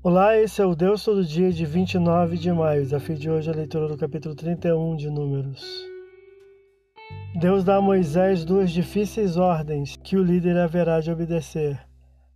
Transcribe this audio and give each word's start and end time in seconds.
Olá, 0.00 0.38
esse 0.38 0.62
é 0.62 0.64
o 0.64 0.76
Deus 0.76 1.02
Todo 1.02 1.24
Dia 1.24 1.50
de 1.50 1.66
29 1.66 2.38
de 2.38 2.52
maio. 2.52 2.84
Desafio 2.84 3.16
de 3.16 3.28
hoje 3.28 3.50
é 3.50 3.52
a 3.52 3.56
leitura 3.56 3.88
do 3.88 3.96
capítulo 3.96 4.32
31 4.32 4.94
de 4.94 5.10
Números. 5.10 5.60
Deus 7.34 7.64
dá 7.64 7.76
a 7.76 7.80
Moisés 7.80 8.44
duas 8.44 8.70
difíceis 8.70 9.36
ordens 9.36 9.96
que 9.96 10.16
o 10.16 10.22
líder 10.22 10.56
haverá 10.56 11.00
de 11.00 11.10
obedecer: 11.10 11.80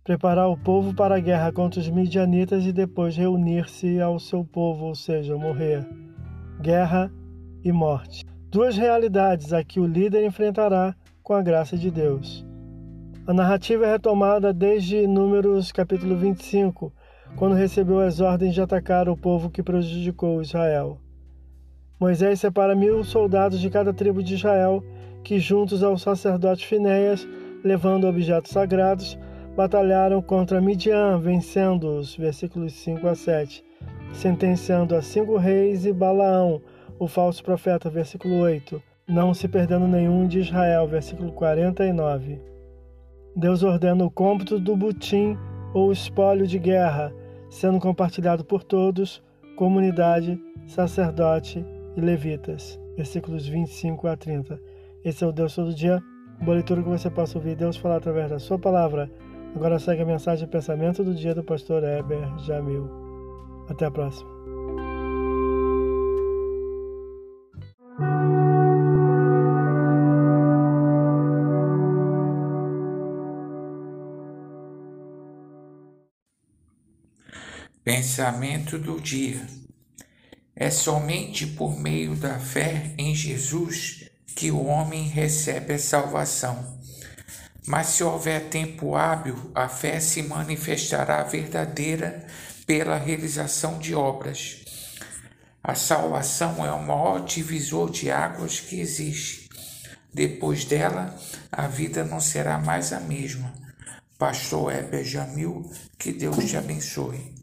preparar 0.03 0.49
o 0.49 0.57
povo 0.57 0.93
para 0.93 1.15
a 1.15 1.19
guerra 1.21 1.53
contra 1.53 1.79
os 1.79 1.87
midianitas 1.87 2.65
e 2.65 2.73
depois 2.73 3.15
reunir-se 3.15 4.01
ao 4.01 4.19
seu 4.19 4.43
povo, 4.43 4.87
ou 4.87 4.95
seja, 4.95 5.37
morrer. 5.37 5.87
Guerra 6.59 7.09
e 7.63 7.71
morte. 7.71 8.25
Duas 8.51 8.75
realidades 8.75 9.53
a 9.53 9.63
que 9.63 9.79
o 9.79 9.87
líder 9.87 10.25
enfrentará 10.25 10.93
com 11.23 11.33
a 11.33 11.41
graça 11.41 11.77
de 11.77 11.89
Deus. 11.89 12.45
A 13.25 13.33
narrativa 13.33 13.85
é 13.85 13.91
retomada 13.93 14.51
desde 14.51 15.07
Números 15.07 15.71
capítulo 15.71 16.17
25 16.17 16.91
quando 17.35 17.55
recebeu 17.55 17.99
as 17.99 18.19
ordens 18.19 18.53
de 18.53 18.61
atacar 18.61 19.09
o 19.09 19.17
povo 19.17 19.49
que 19.49 19.63
prejudicou 19.63 20.41
Israel. 20.41 20.99
Moisés 21.99 22.39
separa 22.39 22.75
mil 22.75 23.03
soldados 23.03 23.59
de 23.59 23.69
cada 23.69 23.93
tribo 23.93 24.21
de 24.21 24.35
Israel, 24.35 24.83
que, 25.23 25.39
juntos 25.39 25.83
ao 25.83 25.97
sacerdote 25.97 26.67
Finéias, 26.67 27.27
levando 27.63 28.07
objetos 28.07 28.51
sagrados, 28.51 29.17
batalharam 29.55 30.21
contra 30.21 30.59
Midian, 30.59 31.17
vencendo-os, 31.19 32.15
versículos 32.15 32.73
5 32.73 33.07
a 33.07 33.15
7, 33.15 33.63
sentenciando 34.11 34.95
a 34.95 35.01
cinco 35.01 35.37
reis 35.37 35.85
e 35.85 35.93
Balaão, 35.93 36.61
o 36.99 37.07
falso 37.07 37.43
profeta, 37.43 37.89
versículo 37.89 38.35
8, 38.39 38.81
não 39.07 39.33
se 39.33 39.47
perdendo 39.47 39.87
nenhum 39.87 40.27
de 40.27 40.39
Israel, 40.39 40.87
versículo 40.87 41.31
49. 41.31 42.39
Deus 43.35 43.63
ordena 43.63 44.05
o 44.05 44.11
cômputo 44.11 44.59
do 44.59 44.75
butim 44.75 45.37
ou 45.73 45.91
espólio 45.91 46.45
de 46.45 46.59
guerra, 46.59 47.13
sendo 47.53 47.79
compartilhado 47.79 48.43
por 48.43 48.63
todos, 48.63 49.21
comunidade, 49.55 50.41
sacerdote 50.65 51.63
e 51.95 52.01
levitas. 52.01 52.79
Versículos 52.97 53.47
25 53.47 54.07
a 54.07 54.17
30. 54.17 54.59
Esse 55.05 55.23
é 55.23 55.27
o 55.27 55.31
Deus 55.31 55.53
todo 55.53 55.73
dia. 55.73 56.01
Boa 56.41 56.55
leitura 56.55 56.81
que 56.81 56.89
você 56.89 57.11
possa 57.11 57.37
ouvir 57.37 57.55
Deus 57.55 57.77
falar 57.77 57.97
através 57.97 58.31
da 58.31 58.39
sua 58.39 58.57
palavra. 58.57 59.09
Agora 59.55 59.77
segue 59.77 60.01
a 60.01 60.05
mensagem 60.05 60.47
e 60.47 60.51
pensamento 60.51 61.03
do 61.03 61.13
dia 61.13 61.35
do 61.35 61.43
pastor 61.43 61.83
Heber 61.83 62.39
Jamil. 62.39 62.89
Até 63.69 63.85
a 63.85 63.91
próxima. 63.91 64.32
Pensamento 77.83 78.79
do 78.79 78.97
dia. 78.97 79.45
É 80.55 80.69
somente 80.69 81.45
por 81.45 81.77
meio 81.77 82.15
da 82.15 82.39
fé 82.39 82.93
em 82.97 83.13
Jesus 83.13 84.09
que 84.37 84.49
o 84.51 84.63
homem 84.63 85.09
recebe 85.09 85.73
a 85.73 85.79
salvação. 85.79 86.79
Mas 87.67 87.87
se 87.87 88.01
houver 88.01 88.47
tempo 88.47 88.95
hábil, 88.95 89.51
a 89.53 89.67
fé 89.67 89.99
se 89.99 90.23
manifestará 90.23 91.23
verdadeira 91.23 92.25
pela 92.65 92.97
realização 92.97 93.77
de 93.79 93.93
obras. 93.93 94.63
A 95.61 95.75
salvação 95.75 96.65
é 96.65 96.71
o 96.71 96.81
maior 96.81 97.25
divisor 97.25 97.91
de 97.91 98.09
águas 98.09 98.61
que 98.61 98.79
existe. 98.79 99.49
Depois 100.13 100.63
dela, 100.63 101.13
a 101.51 101.67
vida 101.67 102.05
não 102.05 102.21
será 102.21 102.57
mais 102.57 102.93
a 102.93 103.01
mesma. 103.01 103.53
Pastor 104.17 104.73
Heber 104.73 105.03
Jamil, 105.03 105.69
que 105.99 106.13
Deus 106.13 106.45
te 106.45 106.55
abençoe. 106.55 107.42